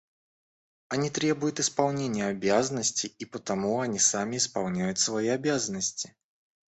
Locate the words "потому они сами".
3.25-4.37